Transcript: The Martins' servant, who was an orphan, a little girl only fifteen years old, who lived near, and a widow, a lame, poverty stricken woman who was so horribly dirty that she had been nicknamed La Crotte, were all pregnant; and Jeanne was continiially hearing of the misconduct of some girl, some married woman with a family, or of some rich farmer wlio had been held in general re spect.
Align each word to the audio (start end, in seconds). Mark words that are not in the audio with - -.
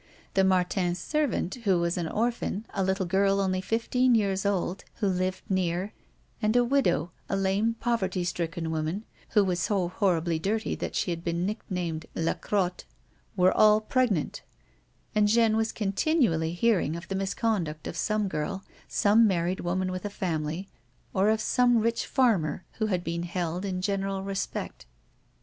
The 0.33 0.43
Martins' 0.43 0.97
servant, 0.97 1.53
who 1.63 1.77
was 1.79 1.95
an 1.95 2.07
orphan, 2.07 2.65
a 2.73 2.83
little 2.83 3.05
girl 3.05 3.39
only 3.39 3.61
fifteen 3.61 4.15
years 4.15 4.47
old, 4.47 4.83
who 4.95 5.05
lived 5.07 5.43
near, 5.47 5.93
and 6.41 6.55
a 6.55 6.63
widow, 6.63 7.11
a 7.29 7.35
lame, 7.35 7.75
poverty 7.79 8.23
stricken 8.23 8.71
woman 8.71 9.05
who 9.33 9.43
was 9.43 9.59
so 9.59 9.89
horribly 9.89 10.39
dirty 10.39 10.73
that 10.73 10.95
she 10.95 11.11
had 11.11 11.23
been 11.23 11.45
nicknamed 11.45 12.07
La 12.15 12.33
Crotte, 12.33 12.83
were 13.37 13.51
all 13.55 13.79
pregnant; 13.79 14.41
and 15.13 15.27
Jeanne 15.27 15.55
was 15.55 15.71
continiially 15.71 16.55
hearing 16.55 16.95
of 16.95 17.07
the 17.07 17.13
misconduct 17.13 17.85
of 17.85 17.95
some 17.95 18.27
girl, 18.27 18.63
some 18.87 19.27
married 19.27 19.59
woman 19.59 19.91
with 19.91 20.03
a 20.03 20.09
family, 20.09 20.67
or 21.13 21.29
of 21.29 21.39
some 21.39 21.77
rich 21.77 22.07
farmer 22.07 22.65
wlio 22.79 22.89
had 22.89 23.03
been 23.03 23.21
held 23.21 23.63
in 23.63 23.83
general 23.83 24.23
re 24.23 24.33
spect. 24.33 24.87